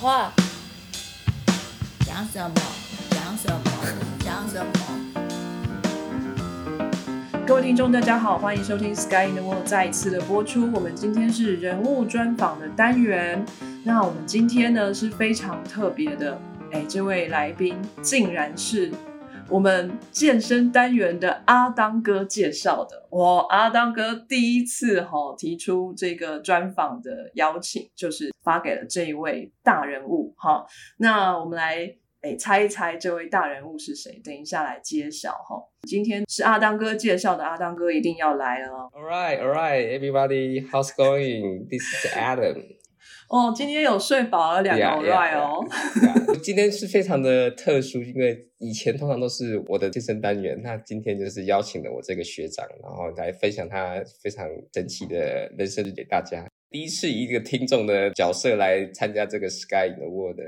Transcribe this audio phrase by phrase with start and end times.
[0.00, 0.32] 话，
[2.06, 2.54] 讲什么？
[3.10, 3.60] 讲什么？
[4.24, 4.72] 讲什么？
[7.46, 10.72] 各位听众，大家好，欢迎收听《Sky in the World》再一次的播出。
[10.72, 13.44] 我们今天是人物专访的单元。
[13.84, 16.40] 那我们今天呢是非常特别的，
[16.72, 18.90] 哎，这位来宾竟然是
[19.50, 23.08] 我们健身单元的阿当哥介绍的。
[23.10, 30.64] 我，阿当哥第一次哈提出这个专访的邀请，就是发给了这一位大人物哈。
[30.98, 31.96] 那我们来。
[32.22, 34.20] 哎，猜一猜这位大人物是谁？
[34.22, 35.56] 等一下来揭晓哈。
[35.88, 38.90] 今天是阿当哥介绍的，阿当哥一定要来了。
[38.92, 41.66] All right, all right, everybody, how's going?
[41.70, 42.62] This is Adam.
[43.30, 45.64] 哦，今天有睡饱了两个 all right 哦。
[46.42, 56.44] 今天是非常的特殊，因为以前通常都是我的健身单元，那今天就是邀请了我这个学长，然后来分享他非常神奇的人生给大家。
[56.70, 60.44] 第一次以一个听众的角色来参加这个 Sky in the World 的。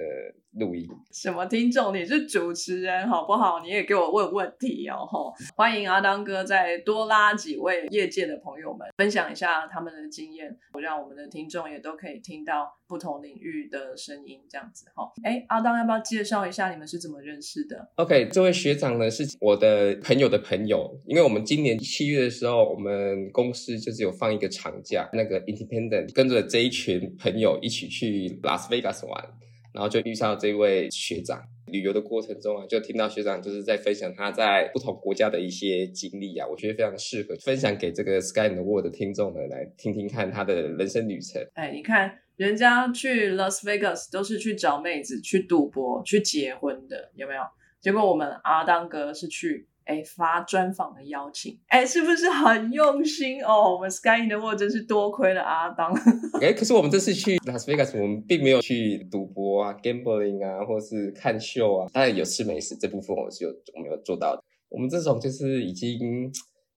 [0.59, 1.95] 录音什么听众？
[1.95, 3.61] 你是主持人好不好？
[3.61, 5.07] 你也给我问问题哦！
[5.07, 15.11] 哈，欢迎阿当哥再多拉几位业界的朋友们，分享一下他们的经验，让我们的听众也都可以听到不同领域的声音，这样子哈。
[15.23, 29.25] 哎，阿当要不要介绍一下你们是怎么认识的？OK，这位学长呢是我的朋友的朋友，因为我们今年七月的时候，我们公司就是有放一个长假，那个 Independent 跟着这一群朋友一起去拉斯维加斯玩。
[29.73, 41.43] 然后就遇上这位学长，旅游的过程中啊，就听到学长就是在分享他在不同国家的一些经历啊，我觉得非常适合分享给这个 Sky and World 的听众们来听听看他的人生旅程。
[41.55, 47.41] 哎，你看人家去 Las Vegas 都是去找妹子、去赌博、去结婚的，有没有？
[47.81, 49.67] 结果我们阿当哥是去。
[49.85, 53.75] 哎，发专访的邀请，哎，是不是很用心哦？
[53.75, 55.93] 我们 Sky in the World 真是多亏了阿当。
[56.41, 61.89] 哎，可是我们这次去 Las Vegas，我们并没有去赌博啊、gambling 啊，或是看秀啊。
[61.93, 64.43] 当然有吃美食这部分，我是有我们有做到的。
[64.69, 66.33] 我们这种就是已经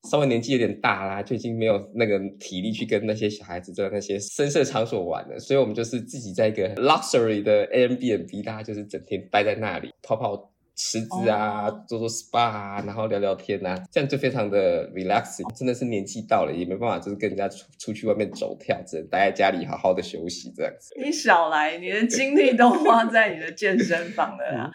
[0.09, 5.39] 稍微年纪有点大啦，就已经没有那个体力去跟那些小孩子在那些深色场所玩了。
[5.39, 10.51] 所以我们就是自己在一个 luxury 的 Airbnb，大家就是整天待在那里泡泡。
[10.75, 15.49] 池子啊，做做 SPA 啊，然后聊聊天啊，这样就非常的 relaxing。
[15.55, 20.93] 真的是年纪到了，也没办法，就是跟人家出出去外面走跳，只能待在家里好好的休息这样子。
[21.01, 24.71] 你少来，你的精力都花在你的健身房了啊！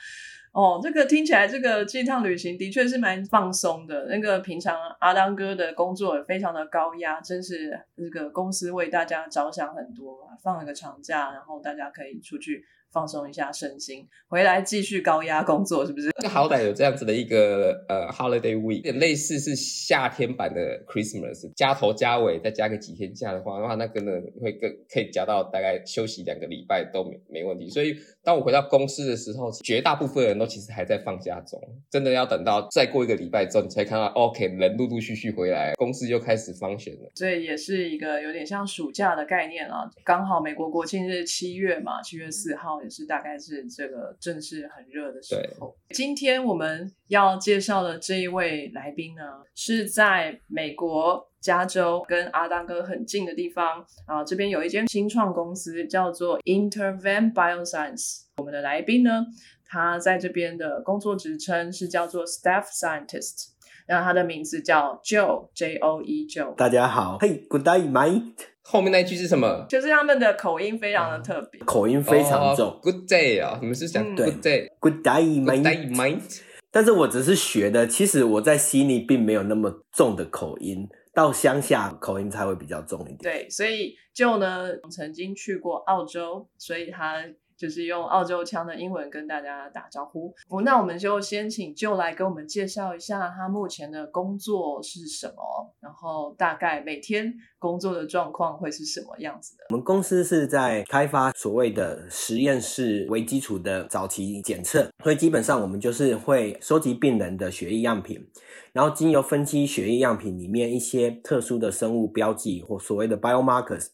[0.52, 4.06] 哦，这个听起来，这个这趟旅行的确是蛮放松的。
[4.06, 12.64] 那个平常阿当哥的工作也非常的高压，真是这个公司为大家着想很多，放了个长假，然后大家可以出去。
[12.92, 16.10] 放松一下身心，回来继续高压工作，是不是？
[16.22, 27.70] 那好歹有这样子的一个呃 holiday week，有点类似是夏天版的 Christmas，加头加尾再加个几天假的话，的话那个呢会更可以加到大概休息两个礼拜都没没问题。
[27.70, 37.10] 所以当我回到公司的时候，绝大部分人都其实还在放假中，真的要等到再过一个礼拜之后，你才看到 OK 人陆陆续续回来，公司就开始放选了。
[37.14, 42.79] 所以也是一个有点像暑假的概念啊，刚好美国国庆日七月嘛，七月四号。
[42.82, 45.76] 也是大概是这个正是很热的时候。
[45.90, 49.22] 今天我们要介绍的这一位来宾呢，
[49.54, 54.24] 是在美国加州跟阿当哥很近的地方啊。
[54.24, 58.22] 这边有一间新创公司叫做 Intervent Bioscience。
[58.36, 59.26] 我们的来宾呢，
[59.66, 63.50] 他在这边的工作职称是叫做 Staff Scientist。
[63.86, 66.54] 然后他的名字叫 Joe J O E Joe。
[66.54, 68.49] 大家好，Hey，Good day, mate。
[68.62, 69.66] 后面那句是什么？
[69.68, 72.78] 就是他们的口音非常的特别，口音非常重。
[72.82, 76.40] Good day 啊，你们是讲 Good day，Good day, mate。
[76.70, 83.18] 但是我只是学的，其实我在悉尼并没有那么重的口音，到乡下口音才会比较重一点。
[83.22, 87.24] 对，所以就呢，曾经去过澳洲，所以他。
[87.60, 90.34] 就是用澳洲腔的英文跟大家打招呼。
[90.48, 99.64] 不，那我们就先请就来给我们介绍一下他目前的工作是什么，然后大概每天工作的状况会是什么样子的。
[99.68, 108.26] 我们公司是在开发所谓的实验室为基础的早期检测，所以基本上我们就是会收集病人的血液样品，
[108.72, 113.88] 然后经由分析血液样品里面一些特殊的生物标记或所谓的 biomarkers。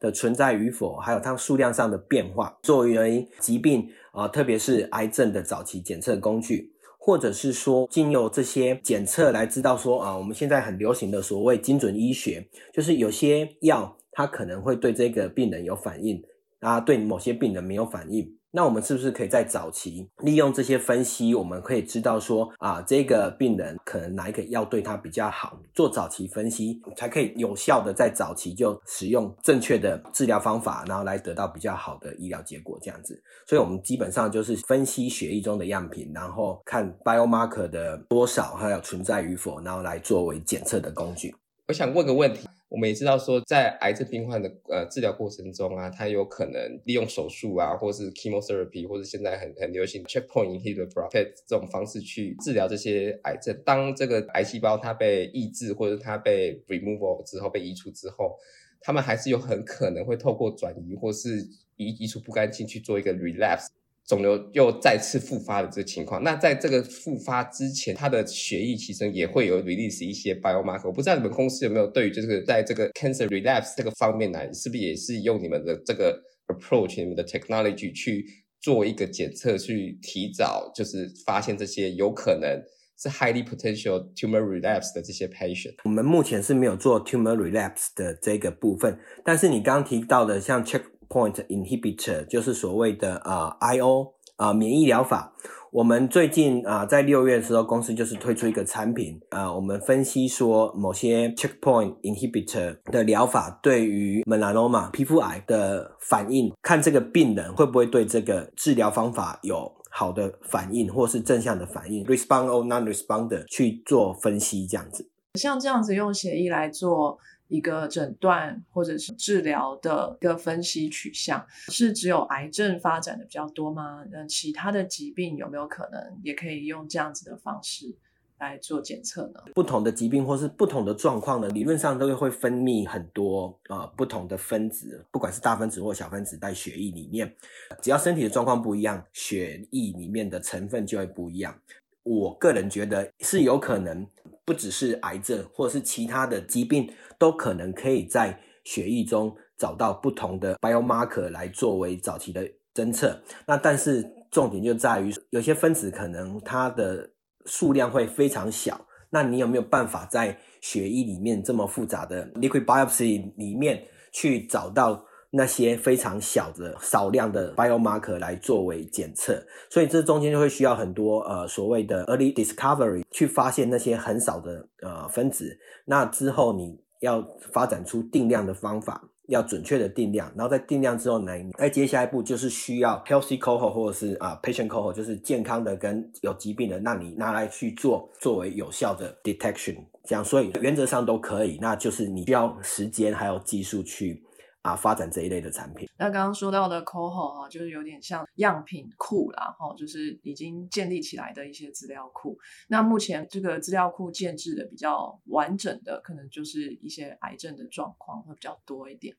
[0.00, 16.20] 的存在与否，还有它数量上的变化，作为疾病啊，特别是癌症的早期检测工具，或者是说，经由这些检测来知道说啊，我们现在很流行的所谓精准医学，就是有些药它可能会对这个病人有反应，
[16.58, 18.36] 啊，对某些病人没有反应。
[18.54, 25.58] 那我们是不是可以在早期利用这些分析，我们可以知道说啊，这个病人可能哪一个药对他比较好？
[25.72, 32.78] 做早期分析，才可以有效的在早期就使用正确的治疗方法，然后来得到比较好的医疗结果。
[32.82, 41.34] 这样子，所以我们基本上就是分析血液中的样品，然后看 biomarker 的多少，还有存在与否，然后来作为检测的工具。
[41.68, 42.46] 我想问个问题。
[42.72, 53.54] 我们也知道说，在癌症病患的呃治疗过程中啊，他有可能利用手术啊，或是 chemotherapy，或者现在很很流行 checkpoint inhibitor blockade 这种方式去治疗这些癌症。
[53.62, 58.38] 当这个癌细胞它被抑制，或者它被 removal 之后被移除之后，
[58.80, 61.46] 他们还是有很可能会透过转移或是
[61.76, 63.66] 移移除不干净去做一个 relapse。
[64.08, 70.88] 肿瘤又再次复发的这个情况，那在这个复发之前，他的血液其实也会有 release 一些 biomarker。
[70.88, 78.26] 我不知道你们公司有没有对于就是在这个 cancer relapse 这个方面呢，是不是也是用你们的这个 approach、你们的 technology 去
[78.60, 82.60] 做一个检测，去提早就是发现这些有可能
[82.98, 85.74] 是 highly potential tumor relapse 的这些 patient？
[85.84, 90.82] 我们目前是没有做 tumor relapse 的这个部分，但是你刚刚提到的像 check。
[91.12, 95.34] Point inhibitor 就是所谓的啊 IO 啊免疫疗法。
[95.70, 115.10] 我们最近啊在六月的时候，公司就是推出一个产品啊，我们分析说某些 checkpoint inhibitor 的疗法对于 melanoma 皮肤癌的反应，看这个病人会不会对这个治疗方法有好的反应，或是正向的反应，respond or non-responder 去做分析这样子。
[115.38, 117.18] 像这样子用协议来做。
[117.52, 124.02] 一个诊断或者是治疗的一个分析取向，是只有癌症发展的比较多吗？
[124.10, 127.94] 那其他的疾病有没有可能也可以用这样子的方式
[128.38, 129.40] 来做检测呢？
[129.54, 137.36] 不同的疾病或是不同的状况呢，理论上都会分泌很多呃不同的分子，不管是大分子或小分子在血液里面，
[137.82, 141.54] 只要身体的状况不一样，血液里面的成分就会不一样。
[142.02, 144.06] 我个人觉得是有可能。
[144.44, 152.44] 不只是癌症，或者是其他的疾病，都可能可以在血液中找到不同的 biomarker 来作为早期的
[152.74, 153.22] 侦测。
[153.46, 157.08] 那但是重点就在于，有些分子可能它的
[157.46, 158.84] 数量会非常小。
[159.10, 165.04] 那你有没有办法在血液里面这么复杂的 liquid biopsy 里面去找到？
[165.34, 175.58] 那些非常小的少量的 biomarker 来作为检测，所以这中间就会需要很多呃所谓的 early discovery 去发现那些很少的呃分子。
[175.86, 194.22] 那之后你要发展出定量的方法，要准确的定量，然后在定量之后呢，再接下一步就是需要 healthy cohort 或者是啊 patient cohort，就是健康的跟有疾病的，那你拿来去做作为有效的 detection，这样所以原则上都可以，那就是你需要时间还有技术去。
[194.62, 195.88] 啊，发展这一类的产品。
[195.98, 202.38] 那刚刚说到的 Coho 哈，就是有点像样品库啦，哈，就是已经建立起来的一些资料库。
[202.68, 209.14] 那目前这个资料库建制的比较完整的，可能就是一些癌症的状况会比较多一点，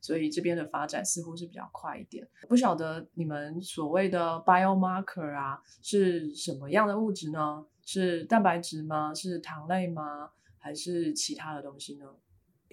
[0.00, 2.26] 所以这边的发展似乎是比较快一点。
[2.48, 7.66] 不晓得你们所谓的 biomarker 啊，是什么样的物质呢？
[7.84, 9.14] 是蛋白质吗？
[9.14, 10.30] 是糖类吗？
[10.58, 12.06] 还是其他的东西呢？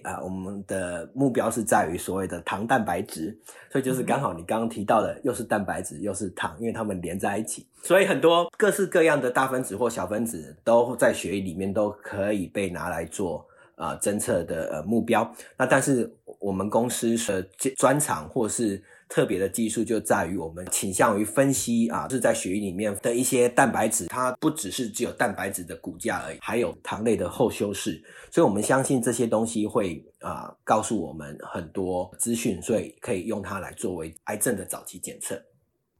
[0.04, 3.36] 啊，我们的目标是在于所谓的糖蛋白质，
[3.72, 13.46] 所以就是刚好你刚刚提到的，又是蛋白质又是糖，因为它们连在一起，所以很多各式各样的大分子或小分子都在血液里面都可以被拿来做
[13.76, 15.28] 啊侦测的呃目标。
[15.56, 17.42] 那但是我们公司的
[17.76, 35.40] 专长或是特别的技术就在于我们倾向于分析啊，是在血液里面的一些蛋白质，它不只是只有蛋白质的骨架而已，还有糖类的后修饰，所以我们相信这些东西会啊告诉我们很多资讯，所以可以用它来作为癌症的早期检测。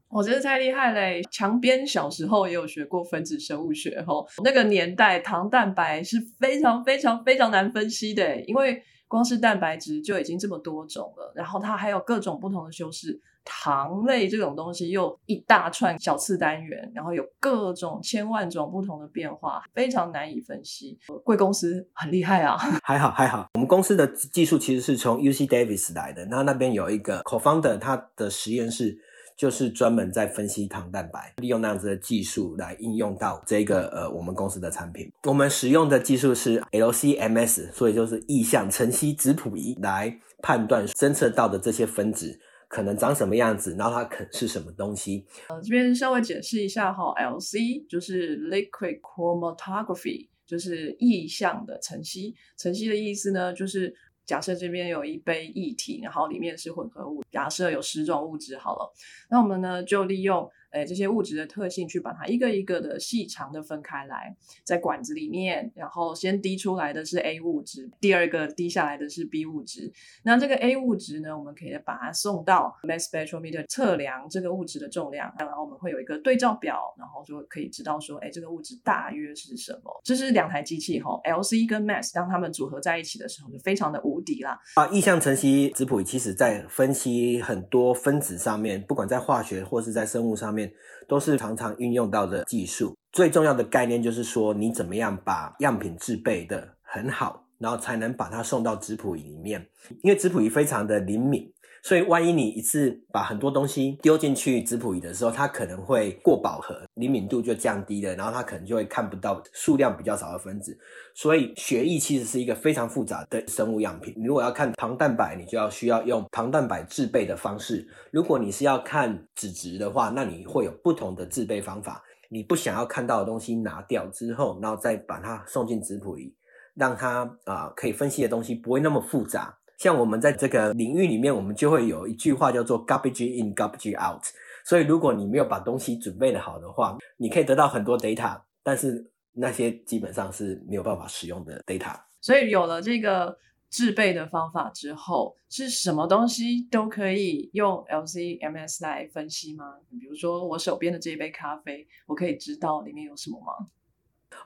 [0.09, 1.21] 我觉得太厉害嘞！
[1.31, 8.81] 强边小时候也有学过分子生物学，吼，那个年代糖蛋白是非常非常非常难分析的，因为。
[9.15, 20.99] 光是蛋白质就已经这么多种了，然后它还有各种不同的修饰，糖类这种东西又一大串小次单元，然后有各种千万种不同的变化，非常难以分析。
[21.23, 22.57] 贵公司很厉害啊！
[22.83, 28.99] 还好还好，我们公司的技术其实是从 UC Davis 来的，那那边有一个 co-founder，他的实验室。
[29.37, 35.11] 就是专门在分析糖蛋白，利用那样子的技术来应用到这个呃我们公司的产品。
[35.23, 45.25] 我们使用的技术是 LCMS，所以就是意向晨曦质谱仪来判断侦测到的这些分子可能长什么样子，然后它可是什么东西。
[45.49, 52.33] 呃，这边稍微解释一下哈，LC 就是 Liquid Chromatography，就是意向的晨曦。
[52.57, 53.93] 晨曦的意思呢，就是
[54.25, 58.93] 假设这边有一杯液体，然后里面是混合物，假设有十种物质好了，
[59.29, 60.49] 那我们呢就利用。
[60.75, 69.89] 诶，这些物质的特性，去把它一个一个的细长的分开来，在管子里面，然后先滴出来的是 A 物质，第二个滴下来的是 B 物质。
[70.23, 80.01] 那这个 A 物质呢，我们可以把它送到 mass spectrometer 测量这个物质的重量，然后我们会有一个对照表，然后就可以知道说，哎，这个物质大约是什么。
[80.03, 84.59] 这是两台机器哈，LC 跟 mass 当它们组合在一起的时候，就非常的无敌啦。
[84.75, 90.64] 啊，意向晨曦质谱其实在分析很多分子上面，不管在化学或是在生物上面。
[91.07, 92.95] 都是常常运用到的技术。
[93.11, 99.69] 最重要的概念就是说，你怎么样把样品制备的很好，然后才能把它送到质谱仪里面。
[100.03, 101.51] 因为质谱仪非常的灵敏。
[101.85, 110.75] 所以，万一你一次把很多东西丢进去质谱仪的时候，它可能会过饱和，灵敏度就降低了，然后它可能就会看不到数量比较少的分子。
[111.13, 114.15] 所以，血液其实是一个非常复杂的生物样品。
[114.25, 122.03] 如果要看糖蛋白，你就要需要用糖蛋白制备的方式；如果你是要看脂质的话，那你会有不同的制备方法。
[122.29, 126.33] 你不想要看到的东西拿掉之后，然后再把它送进质谱仪，
[126.73, 129.55] 让它啊可以分析的东西不会那么复杂。
[129.77, 134.23] 像我们在这个领域里面，我们就会有一句话叫做 “garbage in, garbage out”。
[134.63, 141.95] 所以，如果你没有把东西准备的好的话，你可以得到很多 data，但是那些基本上是没有办法使用的 data。
[142.19, 143.37] 所以，有了这个
[143.69, 149.65] 制备的方法之后，是什么东西都可以用 LC-MS 来分析吗？
[149.91, 153.67] 比如说，我手边的这一杯咖啡，我可以知道里面有什么吗？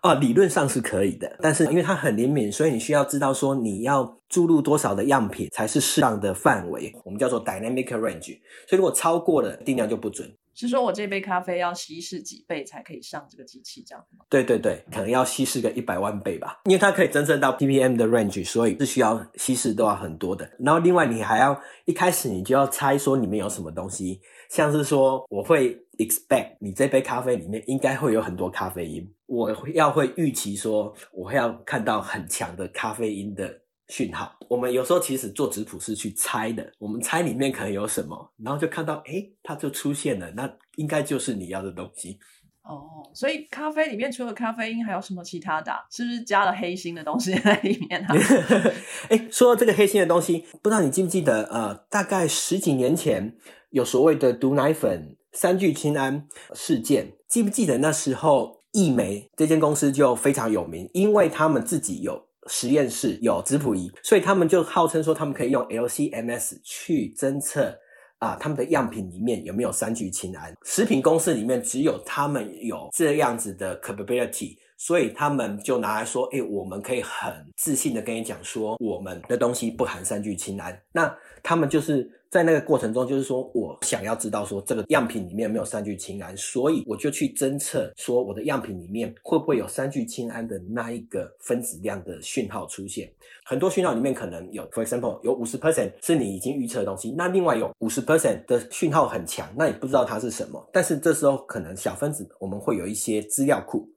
[0.02, 8.40] 哦，理论上是可以的，但是因为它很灵敏，所以你需要知道说你要注入多少的样品才是适当的范围，我们叫做 dynamic range。
[8.68, 10.32] 所以如果超过了定量就不准。
[10.56, 14.26] 是说我这杯咖啡要稀释几倍才可以上这个机器这样吗？
[14.30, 20.50] 对对对，可能要稀释个一百万倍吧，因为它可以侦测到 ppm 的 range，所以是需要稀释都要很多的。
[20.60, 24.20] 然后另外你还要一开始你就要猜说里面有什么东西，
[24.50, 29.08] 像是说我会 expect 你这杯咖啡里面应该会有很多咖啡因。
[29.28, 34.36] 我要会预期说，我会要看到很强的咖啡因的讯号。
[34.48, 42.18] 我们有时候其实做质谱是去猜的，我们猜里面可能有什么，然后就看到，哎，它就出现了，那应该就是你要的东西。
[42.64, 45.72] 哦，所以咖啡里面除了咖啡因，还有什么其他的？
[45.92, 48.16] 是不是加了黑心的东西在里面啊？
[49.10, 51.44] 哎，说到这个黑心的东西，不知道你记不记得？
[51.52, 53.36] 呃，大概十几年前
[53.72, 58.60] 有所谓的毒奶粉三聚氰胺事件，记不记得那时候？
[58.72, 67.76] 易梅这间公司就非常有名，因为他们自己有实验室、有质谱仪，所以他们就号称说他们可以用 LC-MS 去侦测
[68.20, 70.56] 啊他们的样品里面有没有三聚氰胺。
[70.64, 82.10] 食品公司里面只有他们有这样子的 capability，所以他们就拿来说：“哎，我们可以很自信的跟你讲说，我们的东西不含三聚氰胺。”那他们就是。
[82.30, 93.12] 在那个过程中，就是说我想要知道说这个样品里面有没有三聚氰胺，所以我就去侦测说我的样品里面会不会有三聚氰胺的那一个分子量的讯号出现。
[93.44, 100.64] 很多讯号里面可能有，for example，有五十 percent 是你已经预测的东西，那另外有五十 percent 的讯号很强，那你不知道它是什么。
[100.72, 103.90] 但是这时候可能小分子我们会有一些资料库，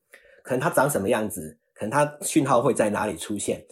[0.43, 3.65] 可能它长什么样子，可能它讯号会在哪里出现。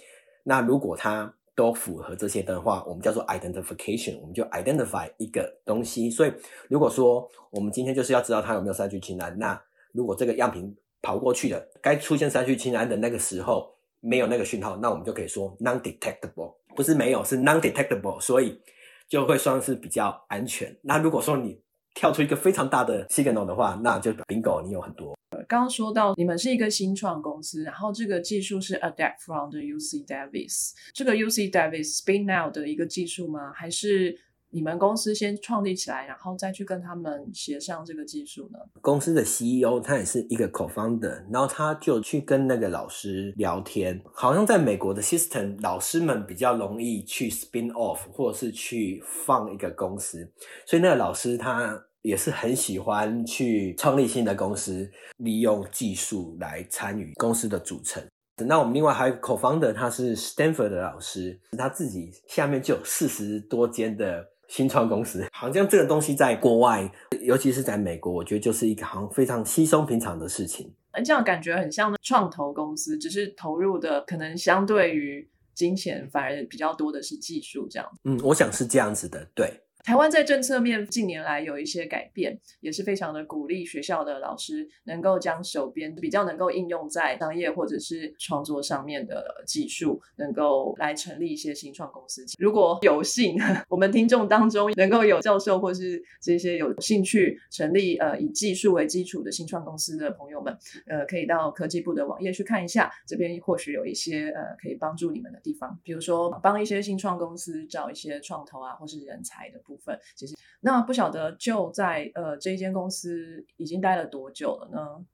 [0.44, 6.10] 那如果它都符合这些的话，我们叫做 identification，我们就 identify 一个东西。
[6.10, 6.32] 所以，
[6.68, 9.62] 如果说我们今天就是要知道它有没有三聚氰胺，那
[9.92, 18.58] 如果这个样品跑过去的该出现三聚氰胺的那个时候没有那个讯号，那我们就可以说 non-detectable，不是没有，是 non-detectable，所以
[19.06, 20.74] 就会算是比较安全。
[20.80, 21.60] 那如果说你
[21.94, 25.16] 跳出一个非常大的 signal 的话，那就 bingo，你有很多。
[25.48, 33.52] 刚刚说到你们是一个新创公司，然后这个技术是 adapt from 的 UC Davis，这个 UC Davis spin out 的一个技术吗？
[33.52, 34.16] 还是
[34.50, 38.58] 你们公司先创立起来，然后再去跟他们协商这个技术呢？
[38.80, 50.30] 公司的 CEO 他也是一个 co-founder，然后他就去跟那个老师聊天，好像在美国的 system，老师们比较容易去 spin off 或者是去放一个公司，
[50.66, 51.84] 所以那个老师他。
[52.02, 58.02] 也是很喜欢去创立新的公司，利用技术来参与公司的组成。
[58.46, 65.24] 那我们另外还有 co-founder，他是 Stanford 的老师，他自己下面就有四十多间的新创公司。
[65.32, 66.92] 好像这个东西在国外，
[67.22, 70.70] 尤其是在美国，我觉得就是一个好像非常稀松平常的事情。
[71.04, 77.88] 这样感觉很像创投公司，只是投入的可能相对于金钱反而比较多的是技术这样。
[78.04, 79.62] 嗯，我想是这样子的，对。
[79.82, 92.24] 台湾在政策面近年来有一些改变，也是非常的鼓励学校的老师能够将手边比较能够应用在商业或者是创作上面的技术，能够来成立一些新创公司。
[92.38, 93.36] 如果有幸，
[93.68, 100.56] 我们听众当中能够有教授或是这些有兴趣成立呃以技术为基础的新创公司的朋友们，
[100.86, 109.58] 呃，可以到科技部的网页去看一下，这边或许有一些呃可以帮助你们的地方，比如说帮一些新创公司找一些创投啊，或是人才的。
[109.70, 115.04] 部分其实，那不晓得就在呃这一间公司已经待了多久了呢？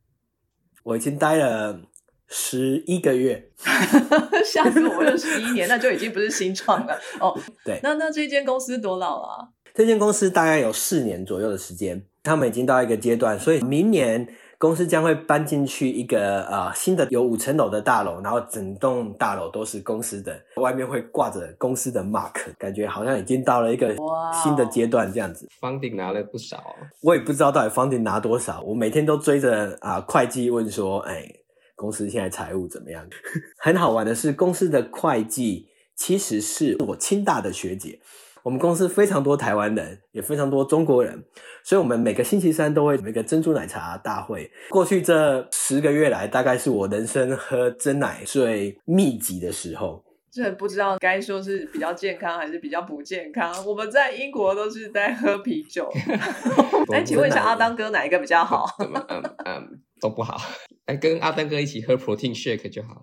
[0.82, 1.78] 我已经待了
[2.26, 3.50] 十一个月，
[4.44, 5.16] 吓死我了！
[5.18, 7.38] 十一年，那就已经不是新创了哦。
[7.62, 9.48] 对，那那这间公司多老啊？
[9.75, 14.26] 这间公司大概有四年左右的时间，他们已经到一个阶段，所以明年。
[14.58, 23.94] 公司将会搬进去一个呃新的有五层楼的大楼，然后整栋大楼都是公司的，外面会挂着公司的 mark，感觉好像已经到了一个
[24.32, 25.46] 新的阶段这样子。
[25.60, 31.28] 房顶拿了不少，我也不知道到底房顶拿多少，我每天都追着啊会计问说，哎，
[31.75, 33.06] 公司现在财务怎么样？
[33.60, 38.00] 很好玩的是，公司的会计其实是我清大的学姐。
[38.46, 41.24] 我们公司非常多台湾人，也非常多中国人，
[41.64, 44.48] 所以我们每个星期三都会有一个珍珠奶茶大会。
[44.70, 50.00] 过去这十个月来，大概是我人生喝真奶最密集的时候。
[50.30, 53.52] 这不知道该说是比较健康还是比较不健康。
[53.66, 55.90] 我们在英国都是在喝啤酒。
[56.94, 58.64] 哎，请问一下阿当哥哪一个比较好？
[58.78, 60.40] 嗯嗯，都不好。
[60.84, 63.02] 哎，跟阿当哥一起喝 protein shake 就好了。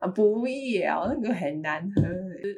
[0.00, 2.02] 啊，不要，那个很难喝。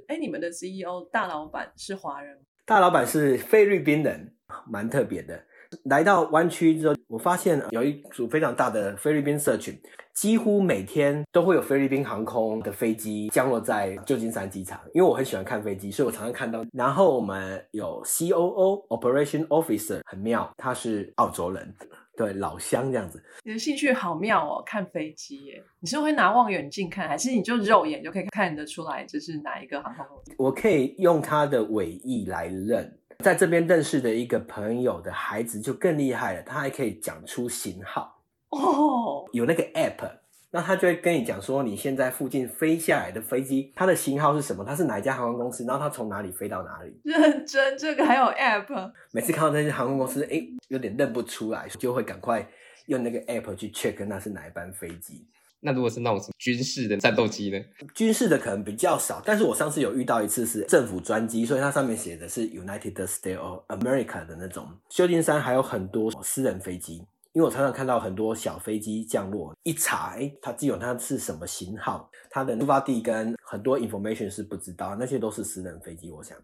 [0.09, 2.39] 哎，你们的 CEO 大老板是华人？
[2.65, 4.35] 大老板是菲律宾人，
[4.67, 5.45] 蛮特别的。
[5.85, 9.77] 来到湾区之后，我发现有一组非常大的菲律宾社群，
[10.15, 14.81] 几乎每天都会有菲律宾航空的飞机降落在旧金山机场。
[14.93, 16.65] 因为我很喜欢看飞机，所以我常常看到。
[16.73, 21.75] 然后我们有 COO Operation Officer，很妙，他是澳洲人。
[22.17, 24.63] 对老乡这样子，你的兴趣好妙哦！
[24.65, 30.35] 看飞机耶，你是会拿望远镜看，还是你就肉眼就可以看得出来这是哪一个航空公司？
[30.39, 32.99] 我可以用它的尾翼来认。
[33.21, 40.24] 在这边认识的一个朋友的孩子就更厉害了，他还可以讲出型号哦，有那个 app。
[40.55, 44.65] 那他就会跟你讲说，你现在附近飞下来的飞机，它的型号是什么？
[44.65, 45.65] 它是哪一家航空公司？
[45.65, 46.97] 然后它从哪里飞到哪里？
[47.03, 48.93] 认真，这个还有 app。
[49.11, 52.49] 每次看到那些航空公司，哎，有点认不出来，就会赶快
[52.87, 55.27] 用那个 app 去 check 那是哪一班飞机。
[55.59, 57.59] 那如果是那种军事的战斗机呢？
[57.93, 64.69] 军事的可能比较少，但是我上次有遇到一次是政府专机，所以它上面写的是 United States of America 的那种。
[64.89, 67.05] 旧金山还有很多私人飞机。
[67.35, 76.13] 因为我常常看到很多小飞机降落，一查，哎，它基本它是什么型号，它的出发地跟很多 information 是不知道，那些都是私人飞机。
[76.13, 76.39] 我想，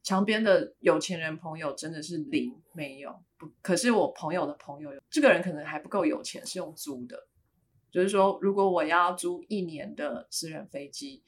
[0.00, 3.20] 墙边的有钱人朋友真的是零没有，
[3.60, 7.26] 可是我朋友的朋友，这个人可能还不够有钱，是用租的，
[7.90, 11.24] 就是说，如果我要租一年的私人飞机，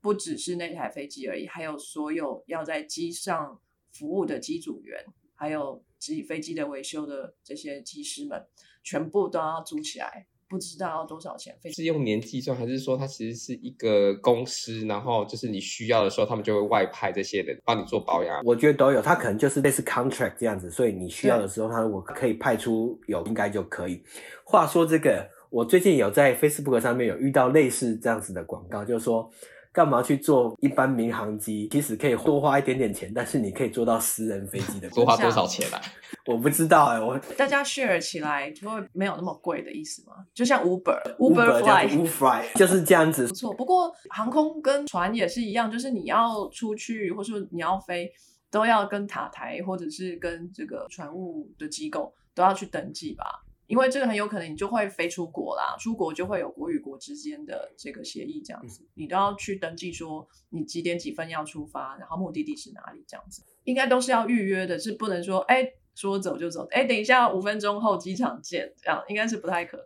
[0.00, 3.60] 不只是那台飞机而已，还有所有要在机上
[3.92, 5.04] 服务的机组员。
[5.38, 8.44] 还有机飞机的维修的这些技师们，
[8.82, 11.56] 全部都要租起来，不知道要多少钱。
[11.72, 14.84] 是用年计算，还是说它其实是一个公司？
[14.86, 18.42] 然后就是你需要的时候，他们就会外派这些人帮你做保养。
[18.44, 24.02] 我觉得都有，它可能就是类似 contract 这样子，所以你需要的时候，他我可以派出有，应该就可以。
[24.44, 29.30] 话说这个，我最近有在 Facebook 上面有遇到类似这样子的广告，就是说。
[29.78, 31.68] 干嘛去做一般民航机？
[31.70, 34.90] 其实可以多花一点点钱，但是你可以做到私人飞机的。
[34.90, 35.80] 多花多少钱啊？
[36.26, 40.14] 我不知道哎，我大家 share 起来就会没有那么贵的意思吗？
[40.34, 43.28] 就像 Uber，Uber Fly，就是这样子。
[43.28, 48.10] 不错，不过航空跟船也是一样，就是你要出去或者说你要飞，
[48.50, 53.24] 都要跟塔台或者是跟这个船务的机构都要去登记吧。
[53.68, 65.72] 因为这个很有可能你就会飞出国啦，出国就会有国与国之间的这个协议，这样子你都要去登记说你几点几分要出发，然后目的地是哪里，这样子应该都是要预约的，是不能说哎。
[65.98, 69.84] 说走就走，哎，等一下，五分钟后机场见，这样应该是不太可能。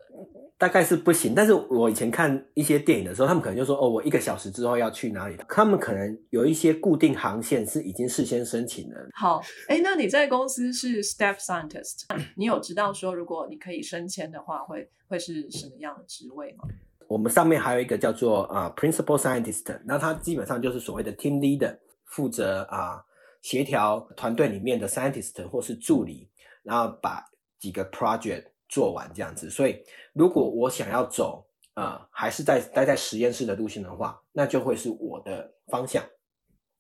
[0.59, 8.97] 大概是不行，但是我以前看一些电影的时候，他们可能就说，哦，我一个小时之后要去哪里，他们可能有一些固定航线是已经事先申请了。
[9.15, 12.03] 好，哎，那你在公司是 staff scientist，
[12.37, 16.65] 你有知道说如果你可以升迁的话，会会是什么样的职位吗？
[17.09, 23.03] 我们上面还有一个叫做啊 principal scientist，那他基本上就是所谓的 team leader，负责啊。
[23.43, 26.31] 协调团队里面的 scientist 或是助理，
[26.63, 27.23] 然后把
[27.59, 29.51] 几个 project 做完这样子。
[29.51, 36.05] 所以，如果我想要走啊，还是在待在实验室的路线的话，那就会是我的方向。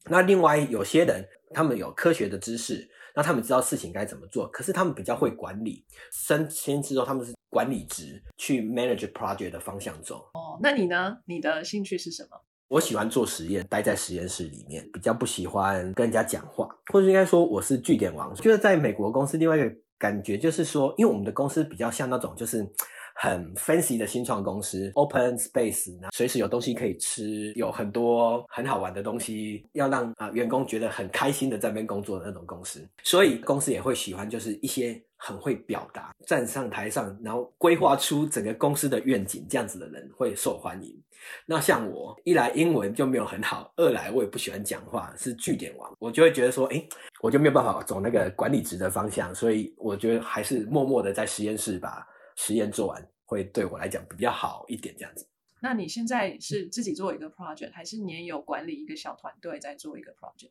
[0.06, 5.84] 那另外有些人，他们有科学的知识，那他们知道事情该怎么做，可是他们比较会管理。
[6.10, 10.28] 升迁之后，他们是管理职，去 manage project 的方向走。
[10.34, 11.18] 哦，那你呢？
[11.26, 12.40] 你的兴趣是什么？
[12.72, 18.34] 我喜欢做实验，待在实验室里面，比较不喜欢跟人家讲话，或者应该说我是据点王。
[18.36, 22.66] 就是在美国公司，另外一个感觉就是说，因为我们的公司比较像那种就是
[23.14, 32.88] 很 fancy 的新创公司，open space，随时有东西可以吃，有很多很好玩的东西，要让啊员工觉得很开心的在那边工作的那种公司。
[33.02, 41.00] 所以公司也会喜欢就是一些很会表达，站上台上，然后规划出整个公司的愿景，这样子的人会受欢迎。
[41.46, 46.84] 那像我一来英文就没有很好，二来我也不喜欢讲话，是据点王，我就会觉得说，哎，
[47.20, 52.04] 我就没有办法走那个管理职的方向，所以我觉得还是默默的在实验室把
[52.34, 55.24] 实验做完，会对我来讲比较好一点，这样子。
[55.60, 60.50] 那你现在是自己做一个 project，还是你也有管理一个小团队在做一个 project？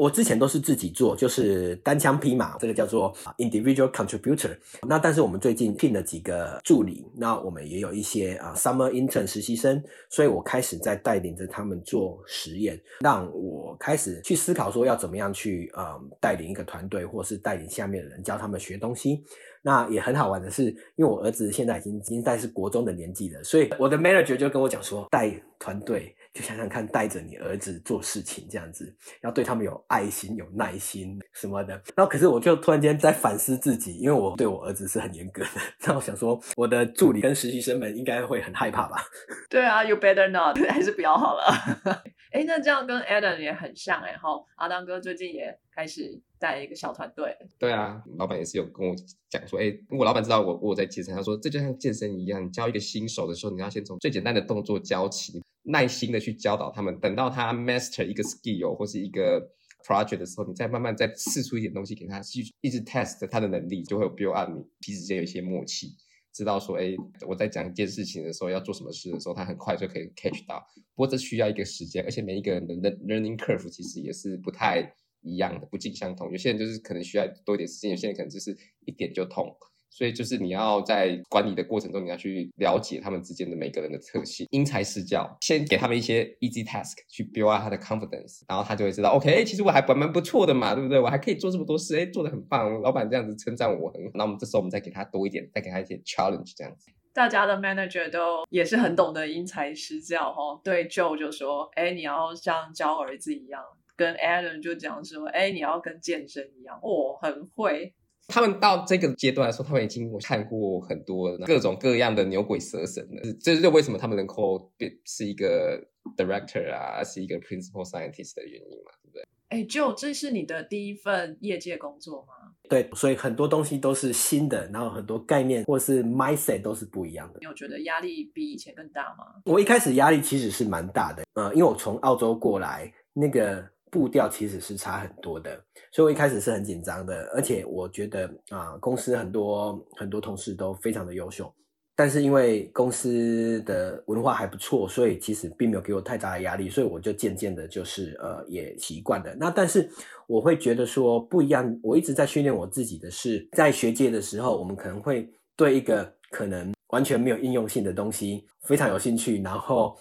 [0.00, 4.56] 我之前都是自己做，就是单枪匹马，这个叫做 individual contributor。
[4.88, 19.22] 那但是我们最近聘了几个助理，那我们也有一些啊 summer intern 实习生，所以我开始在带领着他们做实验，让我开始去思考说要怎么样去呃带领一个团队，或是带领下面的人教他们学东西。
[19.60, 26.16] 那也很好玩的是，因为我儿子现在已经已经在是国中的年纪了，所以我的 manager 就跟我讲说，带团队。
[26.32, 31.74] 就想想看，带着你儿子做事情这样子，要对他们有爱心、有耐心什么的。
[31.96, 35.50] 然后，可是我就突然间在反思自己，因为我对我儿子是很严格的。
[35.86, 39.02] 那我想说，我的助理跟实习生们应该会很害怕吧？
[39.50, 41.44] 对啊，You better not， 还是不要好了。
[42.30, 44.30] 哎，那这样跟 Adam 也很像哎哈。
[44.54, 47.36] 阿当哥最近也开始带一个小团队。
[47.58, 48.94] 对啊，老板也是有跟我
[49.28, 55.42] 讲说，哎，我老板知道我我在健身，他说这就像健身一样，教一个新手的时候，你要先从最简单的动作教起。
[55.70, 59.40] 耐心的去教导他们，等到他 master 一个 skill 或是一个
[59.86, 65.94] project 的时候，你再慢慢再试出一点东西给他，去一直 test 他的能力，就会有 build up 你彼此间有一些默契，
[66.32, 66.94] 知道说，哎，
[67.26, 70.60] 我在讲一件事情的时候要做什么事的时候，他很快就可以 catch 到。
[70.94, 76.30] 不过这需要一个时间，而且每一个人的 learning curve 其实也是不太一样的，不尽相同。
[76.30, 79.46] 有些人就是可能需要多一点时间，有些人可能就是一点就通。
[79.90, 90.98] 所以就是你要在管理的过程中，你要去了解他们之间的每个人的特性，因材施教，先给他们一些 easy task 去 build up 他的 confidence，然后他就会知道，OK，其实我还蛮蛮不错的嘛，对不对？
[90.98, 94.10] 我还可以做这么多事，哎，做的很棒，老板这样子称赞我很好。
[94.14, 96.90] 那我们这时候我们再给他多一点，再给他一些 challenge 这样子。
[97.12, 100.60] 大家的 manager 都也是很懂得因材施教哦。
[100.62, 103.60] 对 Joe 就说，哎，你要像教儿子一样；
[103.96, 107.92] 跟 Alan 就讲说，哎，你要跟健身一样，哦，很会。
[108.30, 113.20] 他们到这个阶段来说，他们已经看过很多各种各样的牛鬼蛇神了。
[113.40, 115.84] 这是为什么他们能够变是一个
[116.16, 118.92] director 啊，是一个 principal scientist 的原因嘛？
[119.02, 119.24] 对不对？
[119.48, 122.52] 哎，就这是你的第一份业界工作吗？
[122.68, 127.40] 对，所以很多东西都是新的，然后很多概念或是 mindset 都是不一样的。
[127.40, 129.24] 你有觉得压力比以前更大吗？
[129.44, 135.58] 我一开始压力其实是蛮大的，呃，因为我从澳洲过来，那个步调其实是差很多的。
[135.92, 141.52] 所以我一开始是很紧张的，而且我觉得啊，公司很多很多同事都非常的优秀，
[141.96, 149.34] 但是因为公司的文化还不错，所以其实并没有给我太大的压力，所以我就渐渐的就是呃也习惯了。
[149.36, 149.90] 那但是
[150.28, 159.96] 我会觉得说不一样，我一直在训练我自己的是，在学界的时候，我们可能会对一个可能完全没有应用性的东西非常有兴趣，然后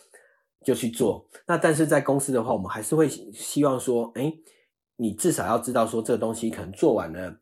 [0.63, 1.27] 就去做。
[1.47, 4.33] 那但是在公司的话，我们还是会希望说，哎。
[5.01, 7.33] 你至少要知道说这个东西可能做完了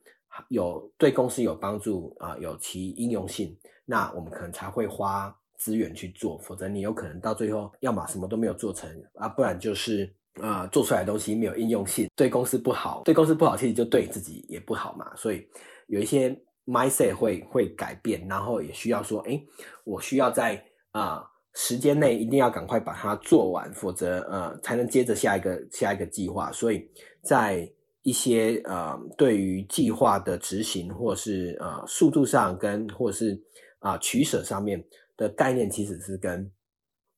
[0.50, 10.08] 有对公司有帮助啊，有其应用性，那我们可能才会花资源去做，否则你有可能到最后要么什么都没有做成啊，不然就是
[10.40, 15.12] 啊做出来的东西没有应用性，对公司不好，对公司不好，其实就对自己也不好嘛。
[15.16, 15.44] 所以
[15.88, 19.42] 有一些 mindset 会会改变，然后也需要说，哎，
[19.84, 21.28] 我需要在啊
[21.58, 26.88] 时间内一定要赶快把它做完，否则呃才能接着下一个下一个计划，所以。
[27.24, 27.70] 在
[28.04, 33.38] 一些呃，对于计划的执行，或是呃速度上，跟或是
[33.80, 34.82] 啊取舍上面
[35.18, 36.50] 的概念，其实是跟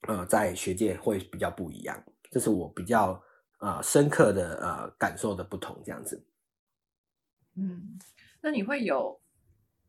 [0.07, 2.03] 呃在学界会比较不一样。
[2.31, 3.21] 这是我比较
[3.59, 6.25] 啊深刻的呃感受的不同，这样子。
[7.55, 7.99] 嗯，
[8.41, 9.21] 那你会有，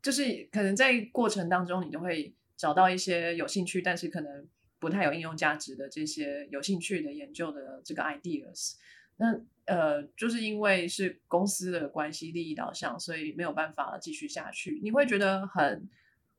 [0.03, 4.47] 就是可能在过程当中，你都会找到一些有兴趣，但是可能
[4.79, 8.75] 不太有应用价值的这些有兴趣的研究的这个 ideas。
[9.17, 14.79] 那呃，就是因为是公司的关系，利益导向，所以没有办法继续下去。
[14.83, 15.89] 你会觉得很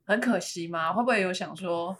[0.03, 0.93] 很可惜吗？
[0.93, 1.97] 会不会有想说，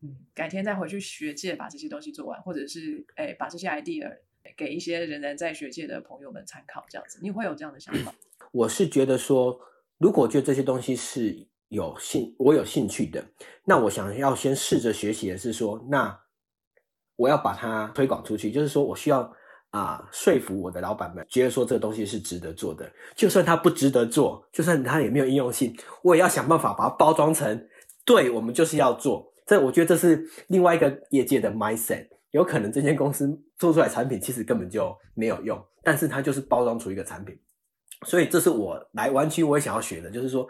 [0.00, 4.10] 嗯，改天再回去学界把这些东西做完，或者是哎，把这些 idea
[4.56, 8.14] 给一些仍然在学界的朋友们参考，这样子，你会有这样的想法？
[8.52, 9.60] 我是觉得说，
[9.98, 13.24] 如果觉得这些东西是有兴我有兴趣的，
[13.64, 16.18] 那我想要先试着学习的是说，那
[17.16, 19.30] 我要把它推广出去，就是说我需要
[19.70, 27.68] 啊说服我的老板们，觉得说这个东西是值得做的，就算它不值得做，就算它也没有应用性，我也要想办法把它包装成，
[28.04, 29.32] 对我们就是要做。
[29.46, 33.26] 这我觉得这是另外一个业界的 mindset，有可能这间公司
[33.58, 37.38] 做出来产品其实根本就没有用，但是它就是包装出一个产品，
[38.06, 40.46] 所以这是我来湾区我也想要学的，就是说，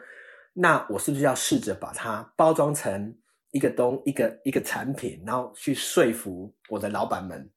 [0.60, 3.16] 那我是不是要试着把它包装成
[3.52, 7.48] 一个东一个一个产品，然后去说服我的老板们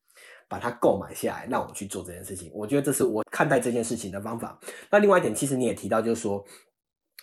[0.48, 2.52] 把它购买下来，让我去做这件事情。
[2.54, 4.60] 我觉得这是我看待这件事情的方法。
[4.90, 6.46] 那另外一点，其实你也提到，就是说。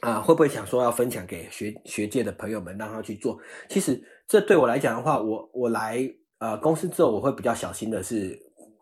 [0.00, 3.36] 啊，会不会想说要分享给学学界的朋友们，让他去做？
[3.68, 8.38] 其实这对我来讲的话，我我来呃公司之后，我会比较小心的是，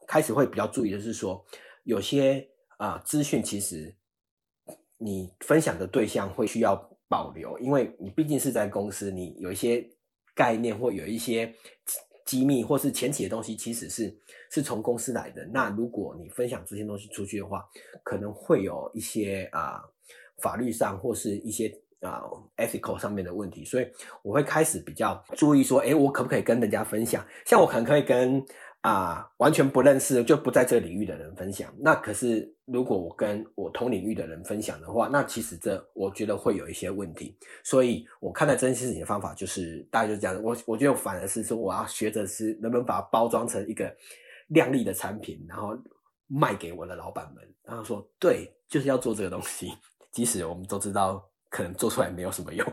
[0.07, 1.43] 开始会比较注意的是说，
[1.85, 3.97] 有些啊资讯其实
[4.99, 6.77] 你分享的对象会需要
[7.09, 9.89] 保留，因为你毕竟是在公司，你有一些
[10.35, 11.55] 概念或有一些
[12.25, 14.17] 机密或是前期的东西，其实是
[14.51, 15.45] 是从公司来的。
[15.47, 17.65] 那如果你分享这些东西出去的话，
[18.03, 19.83] 可能会有一些啊。
[20.43, 21.67] 法律上或是一些
[22.01, 22.21] 啊
[22.59, 23.89] ethical 上面的问题，所以
[24.23, 27.27] 我会开始比较注意说，哎，我可不可以跟人家分享？
[27.47, 28.45] 像我可能可以跟
[28.87, 31.75] 啊完全不认识就不在这个领域的人分享。
[31.81, 37.37] 那可是如果我跟我同领域的人分享的话，那其实这我觉得会有一些问题。
[37.65, 40.41] 所以我看待这件事情的方法就是大概就是这样。
[40.41, 43.93] 我我觉得反而是说，我要学着是能不能把它包装成一个
[44.49, 45.77] 亮丽的产品，然后
[46.29, 49.73] 卖给我的老板们，然后说对，就是要做这个东西。
[50.13, 52.65] 即使我们都知道，可能做出来没有什么用，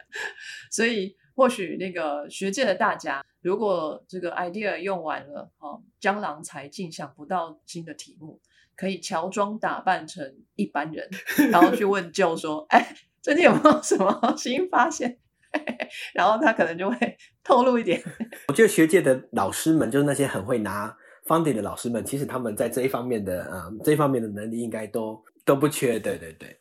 [0.70, 8.40] 所以或许那个学界的大家，如果这个 idea 用完了，哦，江郎才尽想不到新的题目，
[8.74, 11.08] 可以乔装打扮成一般人，
[11.52, 15.18] 然后去问舅说：“哎，最近有没有什么 新发现？”
[16.12, 18.02] 然后他可能就会 透露一点。
[18.48, 20.96] 我觉得学界的老师们，就是那些很会拿
[21.26, 25.22] funding 的老师们，其实他们在这一方面的，嗯，这一方面的能力应该都。
[25.46, 26.58] 都不缺，对对对，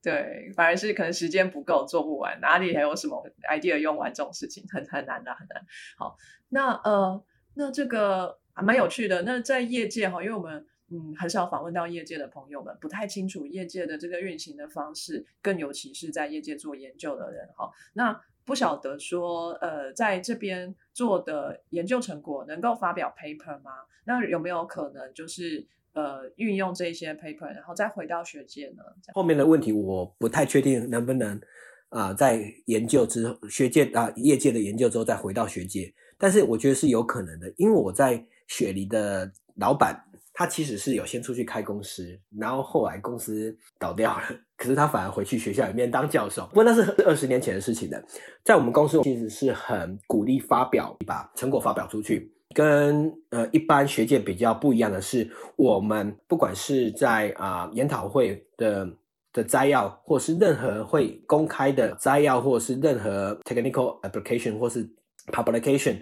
[0.00, 5.60] 对，反而是可能时间不够做不完，哪里还有什么 idea 用完这种事情很很难的，很难。
[5.98, 6.16] 好，
[6.50, 9.22] 那呃，那这个还蛮有趣的。
[9.22, 23.72] 那在业界哈，因为我们嗯很少访问到业界的朋友们，不太清楚业界的这个运行的方式，更尤其是在业界做研究的人哈，那不晓得说呃在这边做的研究成果能够发表 paper 吗？
[24.04, 25.66] 那有没有可能就是？
[25.98, 28.84] 呃，运用这些 paper，然后再回到学界呢？
[29.12, 31.40] 后面的问题我不太确定能不能
[31.88, 40.00] 啊，在研究之后，学界啊，业界的研究之后再回到学界，但是我觉得是有可能的，因为我在雪梨的老板，
[40.32, 44.22] 他其实是有先出去开公司，然后后来公司倒掉了，
[44.56, 48.00] 可是他反而回去学校里面当教授，不过那是二十年前的事情了。
[48.44, 52.32] 在我们公司其实是很鼓励发表，把成果发表出去。
[52.58, 58.84] 跟呃一般学界比较不一样的是，我们不管是在啊研讨会的
[59.32, 64.90] 的摘要，或是任何会公开的摘要，或者是任何 technical application 或是
[65.26, 65.98] publication，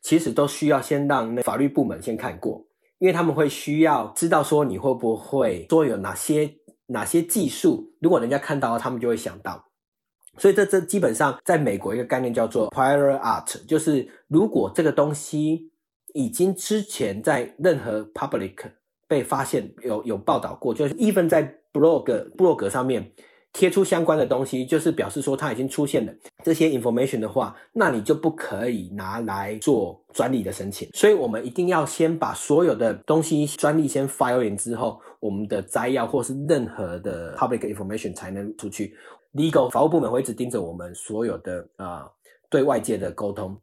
[0.00, 2.64] 其实都需要先让法律部门先看过，
[3.00, 6.50] 因为他们会需要知道说你会不会说有哪些
[6.86, 9.62] 哪些技术，如果人家看到，他们就会想到。
[10.38, 15.70] 所以这这基本上在美国一个概念叫做 prior art，就是如果这个东西。
[16.14, 18.54] 已经之前在任何 public
[19.06, 21.42] 被发现有有报道过，就是 even 在
[21.72, 23.12] blog blog 上面
[23.52, 26.12] 贴出相关的东西，就是表示说它已经出现了
[26.44, 30.88] 这些 information 的话，那你就不可以拿来做专利的申请。
[30.92, 38.94] 所以我们一定要先把所有的东西专利先 file in 之后，我们的摘要或是任何的 public information 才能出去。
[39.34, 42.10] legal 法务部门会一直盯着我们所有的啊
[42.50, 43.58] 对外界的沟通。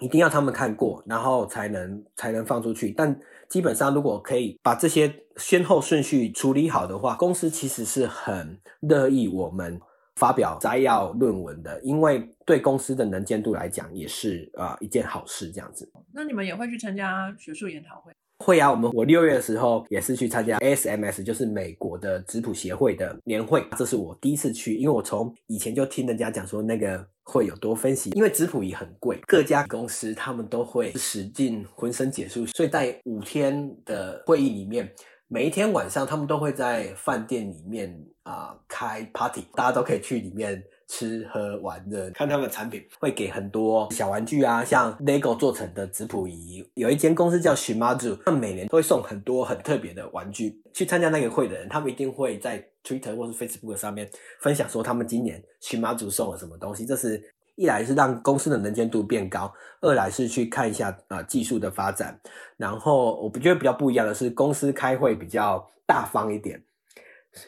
[0.00, 2.90] 一定要他们看过，然后才能才能放出去。
[2.90, 9.80] 但基本上，如果可以把这些先后顺序处理好的话，公司其实是很乐意我们
[10.16, 15.50] 发表摘要论文的，因为对公司的能见度来讲，也是啊一件好事。
[15.50, 18.12] 这样子，那你们也会去参加学术研讨会？
[18.38, 34.94] 会啊，我们我六月的时候也是去参加 ASMS，就是美国的质谱协会的年会，这是我第一次去，因为我从以前就听人家讲说那个会有多分析，因为质谱仪很贵，各家公司他们都会使尽浑身解数，所以在五天的会议里面，
[35.26, 46.64] 每一天晚上他们都会在饭店里面啊开 party，大家都可以去里面吃喝玩乐，看他们的产品会给很多小玩具啊，像 LEGO 做成的质谱仪。
[46.74, 50.60] 有一间公司叫 Shimazu，他们每年都会送很多很特别的玩具。
[50.72, 56.84] 去参加那个会的人，他们一定会在 Twitter 或是 Facebook 上面分享说他们今年 Shimazu 送了什么东西。
[56.84, 57.22] 这是
[57.54, 62.18] 一来是让公司的能见度变高，二来是去看一下啊、技术的发展。
[62.56, 66.60] 然后我觉得比较不一样的是，公司开会比较大方一点。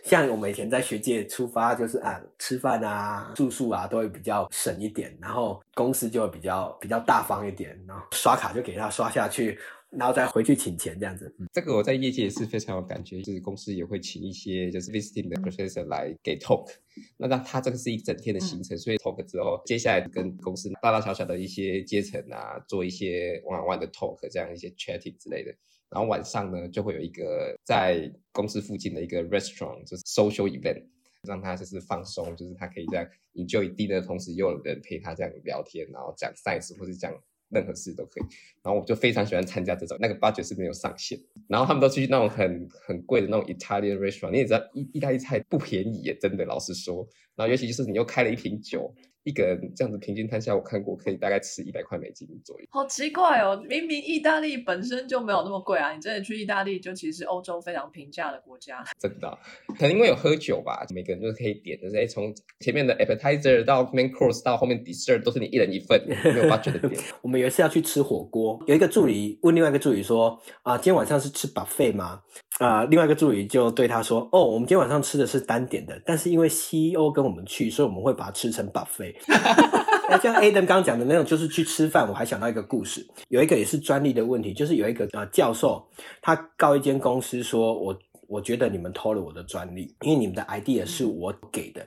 [0.02, 9.58] 像我们以前在学界出发，就是啊，吃饭啊、住宿啊，都会比较省一点，然后公司就会比较比较大方一点，然后刷卡就给他刷下去，
[9.90, 11.32] 然后再回去请钱这样子。
[11.38, 16.68] 嗯这个我在业界也是非常有感觉，就是公司也会请一些就是 visiting 的 professor 来给 talk，
[17.16, 25.54] 那那他这个是一整天的行程，所以 talk 之后，接下来跟公司大大小小的一些阶层啊，做一些 one on one 的 talk，这样一些 chatting 之类的。
[25.90, 30.82] 然后晚上呢，就会有一个在公司附近的一个 restaurant，就是 social event，
[31.22, 37.12] 让他就是放松，就是他可以这样 enjoy 低的同时，又有人陪他这样聊天，然后讲 science 或是讲
[37.50, 38.24] 任何事都可以。
[38.62, 41.18] 然后我就非常喜欢参加这种，那个 budget 是没有上限。
[41.48, 47.06] 然后他们都去那种很很贵的那种 Italian restaurant，你也知道意意大利菜不便宜耶，真的老实说。
[47.36, 48.92] 然后尤其就是你又开了一瓶酒，
[49.26, 52.66] 一个人这样子平均摊下，我看过可以大概吃一百块美金左右。
[52.70, 58.84] 好奇怪哦，明明意大利本身就没有那么贵啊，你真的去意大利就其实是欧洲非常平价的国家。
[59.00, 59.36] 真的啊、
[59.76, 67.02] 可能因为有喝酒吧，每个人都可以点，就是哎，从前面的 appetizer 到 main course 到后面 dessert 都是你一人一份，没有 budget 的点。
[67.20, 72.22] 我们有一次要去吃火锅，有一个助理问另外一个助理说：“啊，今天晚上是吃 buffet 吗？”
[72.58, 79.14] 啊、另外一个助理就对他说：“哦，我们今天晚上吃的是单点的，但是因为 CEO 跟我们去，所以我们会把它吃成 buffet。
[80.08, 82.08] ”那像 Adam 刚刚讲的那种，就是去吃饭。
[82.08, 85.86] 我还想到一个故事，有一个也是专利的问题，就是有一个呃教授，
[86.22, 91.86] 他告一间公司说：“我我觉得你们偷了我的专利，因为你们的 idea 是我给的。”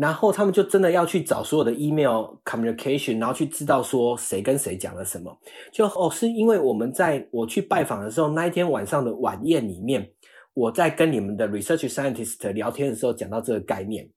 [0.00, 5.36] 然后他们就真的要去找所有的 email communication，然后去知道说谁跟谁讲了什么。
[5.72, 10.08] 就哦，是因为我们在我去拜访的时候，那一天晚上的晚宴里面，
[10.54, 14.08] 我在跟你们的 research scientist 聊天的时候讲到这个概念，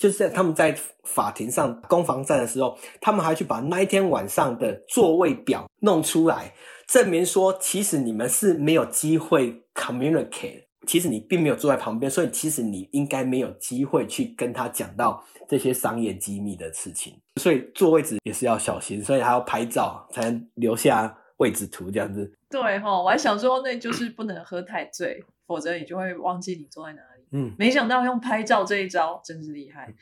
[0.00, 6.52] 就是在他们在法庭上攻防战的时候，他们还去把那一天晚上的座位表弄出来，
[6.88, 10.67] 证明说其实你们是没有机会 communicate。
[10.86, 17.20] 其实你并没有坐在旁边，所以其实你应该没有机会去跟他讲到这些商业机密的事情。
[17.36, 22.32] 所以坐位置也是要小心，所以还要拍照才能留下位置图这样子。
[22.48, 27.24] 对哈、我还想说那就是不能喝太醉，否则你就会忘记你坐在哪里。
[27.32, 29.92] 嗯，没想到用拍照这一招真是厉害。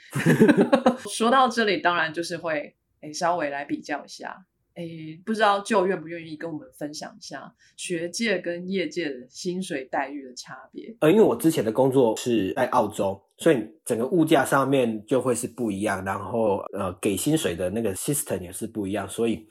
[1.10, 4.44] 说到这里，当然就是会诶稍微来比较一下，
[4.76, 10.94] 诶不知道就愿不愿意跟我们分享一下学界跟业界的薪水待遇的差别？
[11.00, 19.48] 呃，因为我之前的工作是在澳洲，所以整个物价上面就会是不一样，然后呃给薪水的那个 system 也是不一样，所以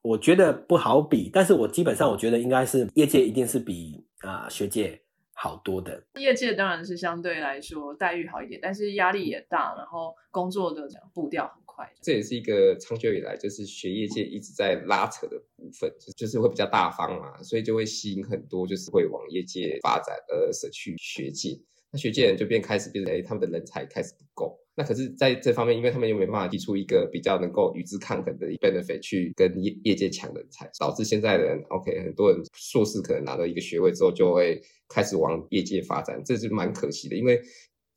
[0.00, 1.28] 我觉得不好比。
[1.32, 5.00] 但是我基本上我觉得应该是业界一定是比啊、呃学界
[5.34, 6.00] 好多的。
[6.14, 11.62] 业界当然是相对来说待遇好一点，但是压力也大，然后工作的步调很
[12.02, 21.58] 这也是一个长久以来就是学业界一直在拉扯的部分，就就是会比较大方嘛，所以就会吸引很多就是会往业界发展而舍去学界。
[21.90, 24.58] 那学界人就变开始变成，哎，他们的人才开始不够。
[24.74, 37.40] 那可是在这方面，因为他们又没办法提出一个比较能够与之抗衡的 benefit 去跟业业界抢人才，导致现在的人 OK，很多人硕士可能拿到一个学位之后，就会开始往业界发展，这是蛮可惜的，因为。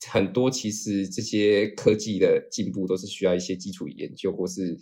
[0.09, 4.79] 很多其实这些科技的进步都是需要一些基础研究，或是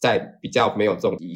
[0.00, 1.34] 在比较没有这种以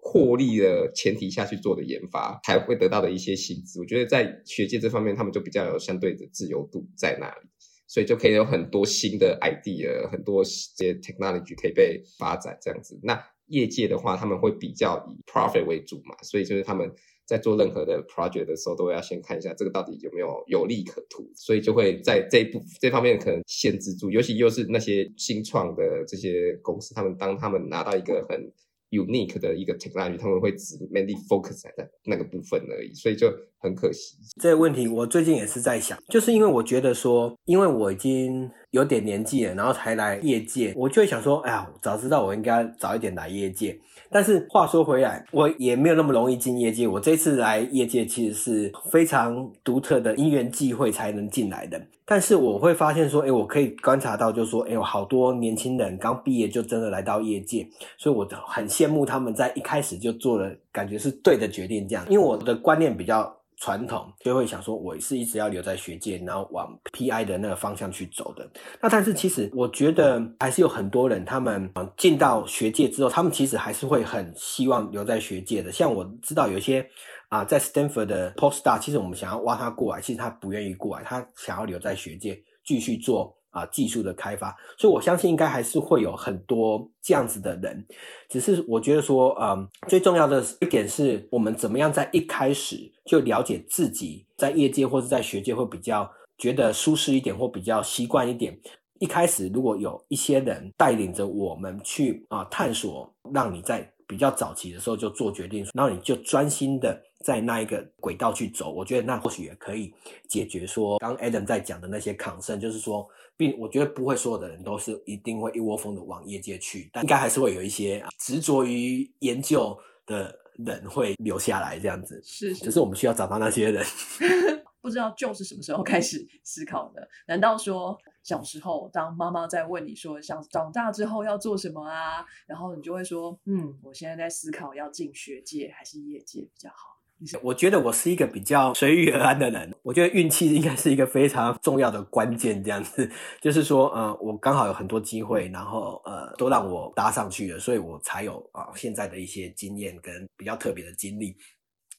[0.00, 3.80] 获利的前提下去做的研发，才会得到的一些薪资。
[3.80, 7.48] 我觉得在学界这方面，他们就比较有相对的自由度在那里，
[7.88, 13.00] 所以就可以有很多新的 idea，很多这些 technology 可以被发展这样子。
[13.02, 16.90] 那业界的话，他们会比较以 profit 为主嘛，所以就是他们
[17.26, 28.52] 在做任何的 project 的时候，都要先看一下这个到底有没有有利可图，所以就会在这一步这方面可能限制住，尤其又是那些新创的这些公司，他们当他们拿到一个很
[28.90, 34.16] unique 的一个 technology，他们会只 mainly focus 在那个部分而已，所以就很可惜。
[34.40, 43.78] 这个问题我最近也是在想，就是因为我觉得说，因为我已经有点年纪了，然后才来业界，我就会想说，哎呀，早知道我应该早一点来业界。
[44.10, 46.88] 但是话说回来，我也没有那么容易进业界。
[46.88, 51.80] 我这次来业界其实是非常独特的因缘际会才能进来的。
[52.04, 57.66] 但是我会发现说，哎，我可以观察到，就是说，哎，有好多年轻人刚毕业就真的来到业界，
[57.96, 61.86] 所以我很羡慕他们在一开始就做了感觉是对的决定。
[61.86, 68.48] 这样，因为我的观念比较传统，就会想说我是一直要留在学界，然后往 PI 的那个方向去走的。
[68.80, 75.72] 那但是其实我觉得还是有很多人，他们呃进到学界之后，他们其实还是会很希望留在学界的。
[75.72, 76.86] 像我知道有一些
[77.28, 83.36] 啊、在 Stanford 的 Postdoc，其实我们想要挖他过来，其实他不愿意过来，他想要留在学界继续做。
[83.54, 87.86] 啊，技术的开发，所以我相信应该还是会有很多这样子的人，
[88.28, 98.58] 只是我觉得说，嗯，最重要的一点是我们怎么样在一开始就了解自己在业界或者在学界会比较觉得舒适一点，或比较习惯一点。
[98.98, 109.92] 一开始如果有一些人带领着我们去啊探索，让你在比较早期的时候就做决定，然后你就专心的在那一个轨道去走，我觉得那或许也可以
[110.28, 113.08] 解决说刚 Adam 在讲的那些 concern，就是说。
[113.36, 122.22] 并我觉得不会所有的人都是一定会一窝蜂的往业界去，但应该还是会有一些啊执着于研究的人会留下来这样子。
[122.22, 123.84] 是是只是我们需要找到那些人。
[124.80, 127.08] 不知道就是什么时候开始思考的？
[127.26, 136.93] 难道说小时候当妈妈在问你说想长大之后要做什么啊，然后你就会说，嗯，我现在在思考要进学界还是业界比较好？
[137.42, 139.74] 我觉得我是一个比较随遇而安的人。
[139.82, 143.10] 我觉得运气应该是一个非常重要的关键，这样子
[143.40, 151.36] 就是说，呃，我刚好有很多机会，然后呃，都让我搭上去了，所以我才有啊、现在的一些经验跟比较特别的经历。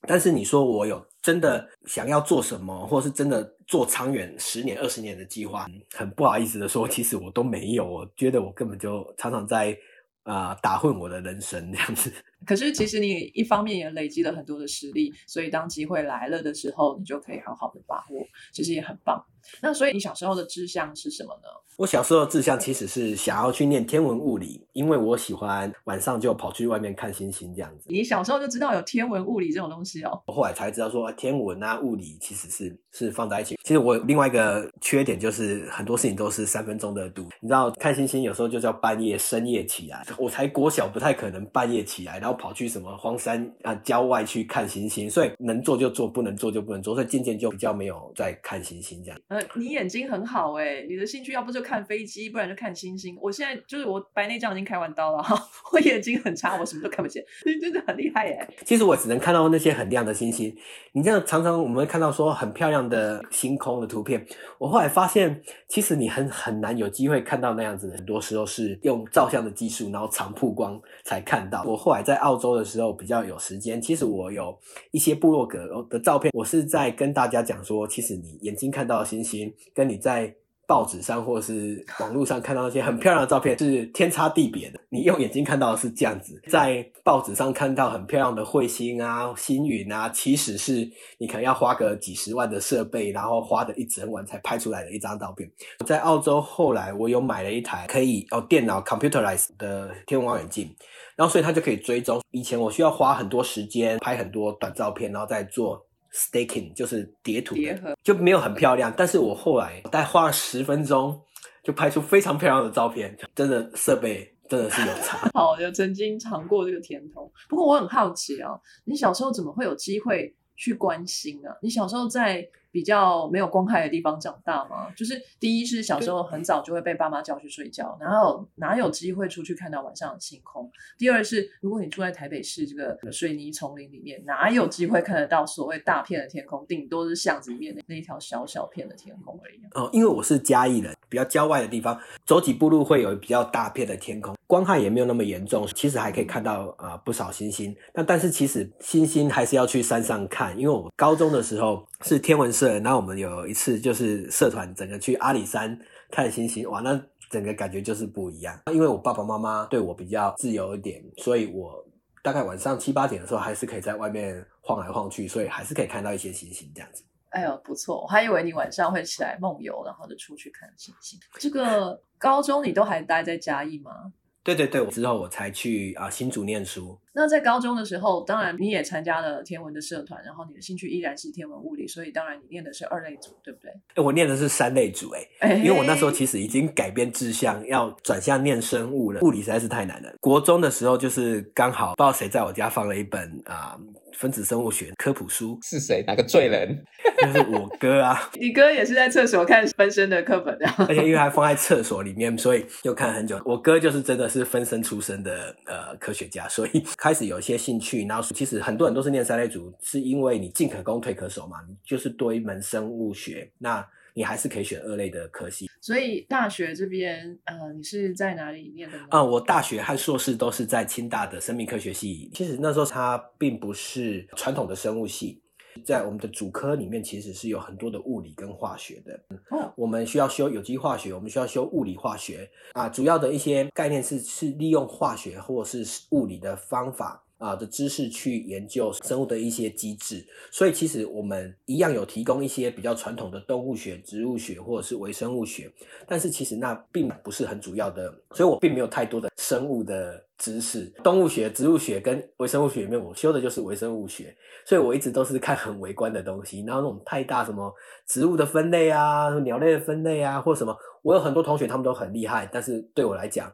[0.07, 7.83] 但是你说我有真的想要做什么，或是真的做长远十年、二十年的计划，很不好意思的说，其实我都没有。
[7.83, 9.75] 我觉得我根本就常常在
[10.23, 12.11] 啊、打混我的人生这样子。
[12.45, 19.23] 可是其实你一方面也累积了很多的实力，所以当机会来了的时候，你就可以好好的把握，其实也很棒。
[19.61, 21.49] 那所以你小时候的志向是什么呢？
[21.77, 27.85] 我小时候的志向其实是想要去念天文物理，因为我喜欢晚上就跑去外面看星星这样子。
[27.89, 30.19] 你小时候就知道有天文物理这种东西哦。
[30.25, 33.55] 我后来才知道说，天文啊、物理其实是是放在一起。
[33.61, 37.23] 其实我另外一个缺点就是很多事情都是三分钟热度。
[37.41, 49.19] 你知道看星星有时候就叫半夜深夜起来，我才国小不太可能半夜起来，然后跑去什么荒山啊郊外去看星星，所以能做就做，不能做就不能做，所以渐渐就比较没有在看星星这样。
[49.27, 53.15] 呃，你眼睛很好哎、你的兴趣要不就看飞机，不然就看星星。
[53.21, 55.37] 我现在就是我白内障已经开完刀了哈，
[55.71, 60.51] 我眼睛很差，我什么都看不见，你 真的很厉害哎、其实我只能看到那些很亮的星星。
[60.93, 64.25] 你这样常常我们会看到说很漂亮的星空的图片，
[64.57, 71.63] 我后来发现，其实你很很难有机会看到那样子的，很多时候是用照相的技术，然后长曝光才看到。
[71.65, 74.57] 我后来在在澳洲的时候比较有时间，其实我有
[74.91, 80.33] 一些部落格的照片，我是在跟大家讲说，其实你眼睛看到的星星，跟你在
[80.65, 84.79] 报纸上或是网络上看到那些很漂亮的照片是天差地别的。
[84.89, 95.51] 你用眼睛看到的是这样子，在报纸上看到很漂亮的彗星啊、星云啊，其实是你可能要花个几十万的设备，然后花的一整晚才拍出来的一张照片。
[95.85, 100.73] 在澳洲后来我有买了一台可以哦电脑 computerize 的天文望远镜。
[101.15, 102.21] 然后所以它就可以追踪。
[102.31, 107.55] 以前我需要花很多时间拍很多短照片，然后再做 staking，就是叠图
[108.03, 108.93] 就没有很漂亮。
[108.95, 111.19] 但是我后来大概花了十分钟，
[111.63, 115.29] 就拍出非常漂亮的照片，真的设备真的是有差。
[115.33, 117.31] 好，有曾经尝过这个甜头。
[117.47, 118.51] 不过我很好奇啊，
[118.85, 122.45] 你小时候怎么会有机会去关心呢、你小时候在
[122.75, 124.91] 比较没有光害的地方长大吗？
[124.97, 130.69] 就是第一是小时候很早就会被爸妈叫去睡觉，然后哪有机会出去看到晚上的星空？
[130.97, 136.65] 第二是如果你住在台北市这个水泥丛林里面，哪有机会看得到所谓大片的天空？
[136.67, 139.83] 顶多是巷子里面的那一条小小片的天空而已啊。
[139.83, 147.73] 哦，因为我是嘉义人，比较郊外的地方，走几步路会有比较大片的天空，光害也没有那么严重，其实还可以看到啊、呃不少星星。
[147.93, 155.75] 那但是其实星星还是要去山上看，因为我高中的时候是天文社，然后我们有一次就是社团整个去阿里山
[156.11, 157.01] 看星星，哇，那
[157.31, 158.55] 整个感觉就是不一样。
[158.71, 161.83] 因为我爸爸妈妈对我比较自由一点，所以我
[162.21, 167.03] 大概晚上七八点的时候还是可以在外面晃来晃去，所以还是可以看到一些星星这样子。
[167.29, 168.03] 哎呦，不错！
[168.03, 171.19] 我还以为你晚上会起来梦游，然后就出去看星星。
[171.39, 174.13] 这个高中你都还待在嘉义吗？
[174.43, 176.97] 对对对，我之后我才去啊、新竹念书。
[177.15, 183.71] 那在高中的时候，当然你也参加了天文的社团，然后你的兴趣依然是天文物理，所以当然你念的是二类组，对不对？
[183.95, 189.21] 哎，我念的是三类组，哎，哎因为我那时候其实已经改变志向，要转向念生物了。
[189.21, 190.13] 物理实在是太难了。
[190.19, 193.77] 国中的时候，就是刚好不知道谁在我家放了一本啊、
[194.13, 196.03] 分子生物学科普书，是谁？
[196.05, 196.83] 哪个罪人？
[197.21, 200.65] 就是我哥啊，你哥也是在厕所看分身的课本的。
[200.79, 203.41] 而且因为 还放在厕所里面，所以就看很久。
[203.45, 215.69] 我哥就是真的是分身出身的呃科学家，所以开始有一些兴趣，然后其实很多人都是念三类组，是因为你进可攻退可守嘛，你就是多一门生物学，那你还是可以选二类的科系。
[215.79, 219.05] 所以大学这边，呃，你是在哪里念的呢？
[219.11, 222.27] 啊、我大学和硕士都是在清大的生命科学系。
[222.33, 225.39] 其实那时候它并不是传统的生物系，
[225.83, 229.19] 在我们的主科里面其实是有很多的物理跟化学的。
[229.49, 245.71] 哦，我们需要修有机化学，我们需要修物理化学啊，主要的一些概念是是利用化学或者是物理的方法啊的知识去研究生物的一些机制，所以其实我们一样有提供一些比较传统的动物学、植物学或者是微生物学，
[246.07, 250.85] 但是其实那并不是很主要的，所以我并没有太多的生物的知识。
[251.03, 257.73] 动物学、植物学跟微生物学里面，我修的就是微生物学，所以我一直都是看很微观的东西，然后那种太大什么
[258.07, 263.51] 植物的分类啊、鸟类的分类啊，或什么，我有很多同学他们都很厉害，但是对我来讲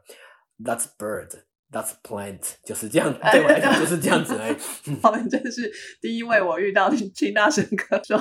[0.63, 1.29] ，that's bird。
[1.71, 4.55] That's plant，就是这样，对我来讲就是这样子而已。
[5.01, 8.19] 他们真是第一位我遇到的清大神科说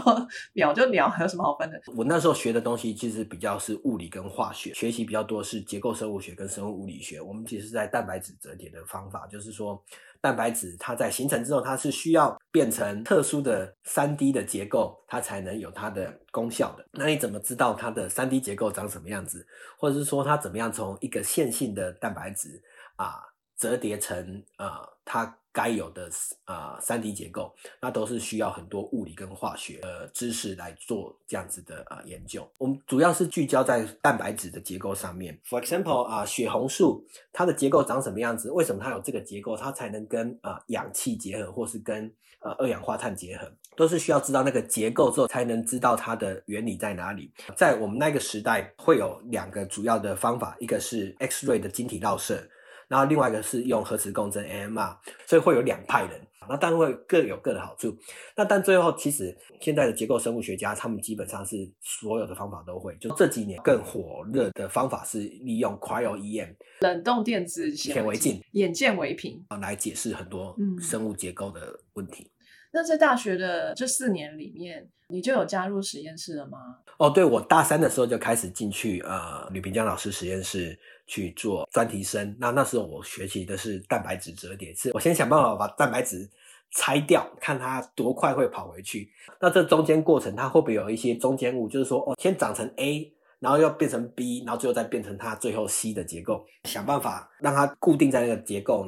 [0.53, 1.80] 鸟就鸟，还有什么好分的？
[1.96, 7.20] 我那时候学的东西其实比较是物理跟化学，学习比较多是结构生物学跟生物物理学。
[7.20, 9.82] 我们其实在蛋白质折叠的方法，就是说
[10.20, 16.86] 蛋白质它在形成之后，它是需要变成特殊的三 D 的结构，它才能有它的功效的。
[16.92, 19.44] 那你怎么知道它的三 D 结构长什么样子，
[19.76, 22.62] 或者是说它怎么样从一个线性的蛋白质
[22.94, 23.26] 啊？
[23.61, 24.70] 折叠成呃
[25.04, 26.08] 它该有的
[26.46, 32.48] 呃三 D 结构，那都是需要很多物理跟化学呃知识来做这样子的呃研究。
[32.56, 35.38] 我们主要是聚焦在蛋白质的结构上面。
[35.44, 38.50] For example 啊、血红素它的结构长什么样子？
[38.50, 39.56] 为什么它有这个结构？
[39.56, 47.32] 它才能跟呃氧气结合，或是跟呃二氧化碳结合，都是需要知道那个结构之后，才能知道它的原理在哪里。
[47.56, 52.48] 在我们那个时代，会有两个主要的方法，一个是 X-ray 的晶体绕射。
[52.91, 57.97] 然后另外一个是用核磁共振 AMR，所以会有两派人，那当然会各有各的好处。
[58.36, 62.97] 那但最后其实现在的结构生物学家，他们基本上是所有的方法都会。
[62.97, 69.59] 就这几年更火热的方法是利用 Cryo EM 冷冻电子显微镜，眼见为凭啊。
[69.59, 72.28] 来解释很多嗯生物结构的问题。
[72.72, 76.76] 那在大学的这四年里面，你就有加入实验室了吗？
[76.98, 82.36] 哦，对，我大三的时候就开始进去呃吕平江老师实验室去做专题生。
[82.38, 86.28] 那那时候我学习的是蛋白质折叠，是我先想办法把蛋白质
[86.72, 89.10] 拆掉，看它多快会跑回去。
[89.40, 91.68] 那这中间过程它会不会有一些中间物？
[91.68, 93.12] 就是说，哦，先长成 A。
[93.40, 98.84] 然后又变成 B，然后最后再变成它最后 C 的结构，想办法让它固定在那个结构，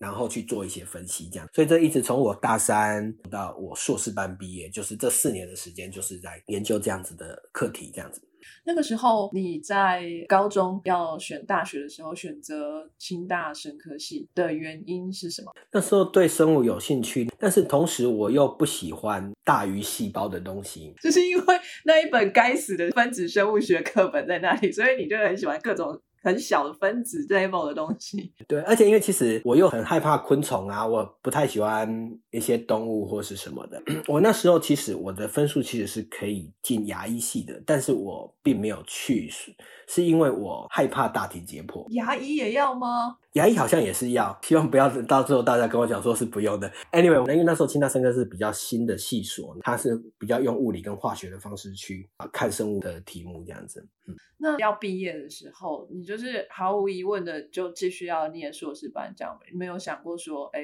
[0.00, 1.46] 然后去做一些分析，这样。
[1.54, 8.20] 所以这一直从我大三到我硕士班毕业，就是这四年的时间，就是在研究这样子的课题，这样子。
[8.64, 15.52] 那个时候你在高中要选大学的时候，选择清大生科系的原因是什么？
[15.70, 20.94] 那时候对生物有兴趣，但是同时我又不喜欢大于细胞的东西。
[21.02, 28.32] 就是因为那一本该死的分子生物学课本在那里，所以你就很喜欢各种很小的分子 level 的东西。
[28.46, 33.82] 对，而且因为其实我又很害怕昆虫啊，我不太喜欢一些动物或是什么的。
[34.06, 39.54] 我那时候其实我的分数其实是可以进牙医系的，但是我并没有去，是
[39.86, 41.86] 是因为我害怕大体解剖。
[41.90, 43.16] 牙医也要吗？
[43.34, 46.68] 牙医好像也是要，希望不要到最后大家跟我讲说是不用的。
[46.90, 53.86] Anyway，因为那时候清大生科是比较新的系所，它是比较用物理跟化学的方式去啊看生物的题目这样子。
[54.06, 60.62] 嗯，那要毕业的时候，你就是毫无疑问的就继续要念硕士班，这样没有想过说，哎，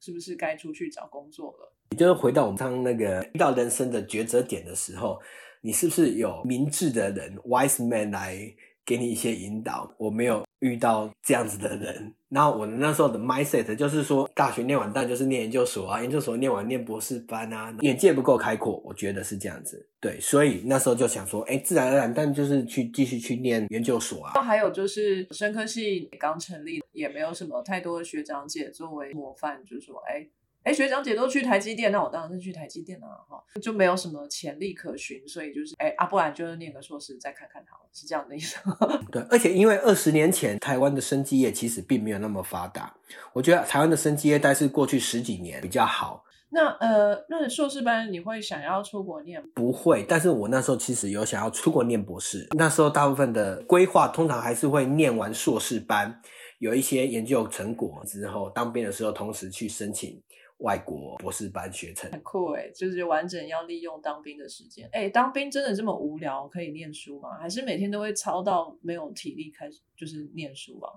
[0.00, 1.72] 是不是该出去找工作了？
[1.90, 5.20] 你就是回到我们当那个遇到人生的抉择点的时候，
[5.60, 8.36] 你是不是有明智的人 （wise man） 来
[8.84, 9.94] 给你一些引导？
[9.98, 12.14] 我没有遇到这样子的人。
[12.28, 19.88] 然后我那时候的 mindset 就是说，大学念完但就是念研究所啊，研究所念完念博士班啊，眼界不够开阔，我觉得是这样子。
[19.98, 24.42] 对，所以那时候就想说，哎，自然而然，但就是去继续去念研究所啊。
[24.42, 30.26] 还有就是生科系刚成立，也没有什么太多的学长姐作为模范，就是说，哎。
[30.68, 38.58] 哎，学长姐都去台积电，那我当然是去台积电了哈，就没有什么潜力可循，所以就是哎啊，不然就是念个硕士再看看好了，是这样的意思。
[39.10, 42.94] 对，而且因为二十年前台湾的生技业其实并没有那么发达，
[43.32, 46.22] 我觉得台湾的生技业但是过去十几年比较好。
[46.50, 49.48] 那呃，那硕士班你会想要出国念吗？
[49.54, 56.20] 不会，但是我那时候其实有想要出国念博士，那时候大部分的规划通常还是会念完硕士班，
[56.58, 60.22] 有一些研究成果之后，当兵的时候同时去申请。
[60.58, 64.88] 外国博士班学成很酷哎，就是完整要利用当兵的时间。
[64.92, 67.38] 哎，当兵真的这么无聊可以念书吗？
[67.38, 70.92] 还是每天都会操到没有体力开始就是念书啊？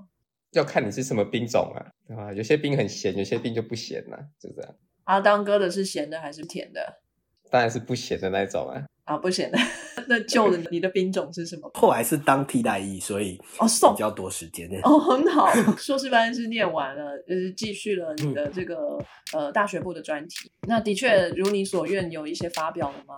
[0.51, 1.79] 要看你是什么兵种啊，
[2.15, 4.75] 啊，有些兵很闲，有些兵就不闲呐、就这样。
[5.05, 7.01] 阿当哥的是咸的还是甜的？
[7.49, 8.85] 当然是不咸的那种啊。
[9.05, 9.57] 啊，不行的。
[10.07, 11.69] 那旧的你的兵种是什么？
[11.73, 14.69] 后来是当替代役，所以哦，送比较多时间。
[14.83, 18.97] 哦，很好，硕士班是念完了，就是继续了你的这个、
[19.33, 20.51] 呃大学部的专题。
[20.67, 23.15] 那的确如你所愿，有一些发表了吗？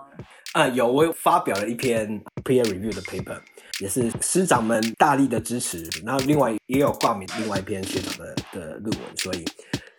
[0.52, 2.08] 啊、有我有发表了一篇
[2.44, 3.40] peer review 的 paper，
[3.80, 9.44] 也是师长们大力的支持，然后另外也有挂名另外一篇学长的的论文，所以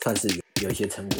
[0.01, 1.17] 算是有有一些成果。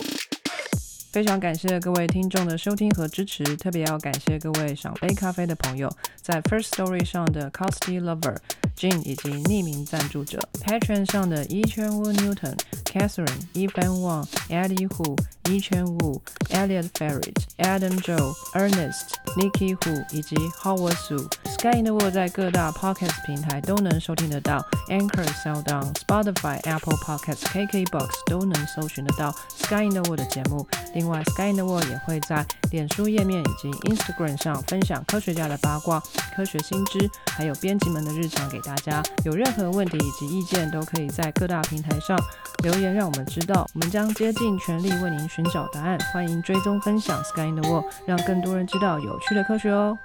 [1.15, 5.89] 非常感谢各位听众的收听和支持，特别要感谢各位赏杯咖啡的朋友，
[6.21, 8.35] 在 First Story 上的 Costy Lover、
[8.77, 15.17] Jin 以及匿名赞助者 Patron 上的一圈 Wu Newton、Catherine、Evan Wang、Eddie Hu、
[15.49, 16.19] 一圈 Wu、
[16.49, 21.27] Elliot Ferret、Adam Joe、Ernest、Nikki Hu 以及 Howard Su。
[21.45, 30.67] Sky in the World 在各大 Podcast 平台都能收听得到，Anchor、SoundOn、Spotify、Apple Podcasts、KKBox 都能搜寻得到 Sky in the World 的节目。
[30.93, 36.01] 另外，Sky in the World 也会在脸书页面以及 Instagram 上分享科学家的八卦、
[36.35, 39.03] 科学新知，还有编辑们的日常给大家。
[39.23, 42.17] 有任何问题以及意见，都可以在各大平台上
[42.63, 45.97] 留言，让我们知道，我们将竭尽全力为您寻找答案。
[46.13, 49.97] 欢迎追踪分享 Sky in the World，让更多人知道有趣的科学哦。